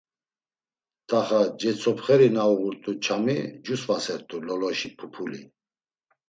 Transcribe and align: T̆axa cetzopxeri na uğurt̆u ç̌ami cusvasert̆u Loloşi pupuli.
T̆axa 1.07 1.41
cetzopxeri 1.59 2.29
na 2.35 2.43
uğurt̆u 2.53 2.91
ç̌ami 3.03 3.37
cusvasert̆u 3.65 4.37
Loloşi 4.45 4.89
pupuli. 4.97 5.41